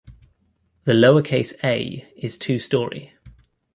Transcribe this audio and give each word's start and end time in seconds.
The 0.85 0.93
lowercase 0.93 1.53
a 1.63 2.11
is 2.17 2.35
two-storey. 2.35 3.13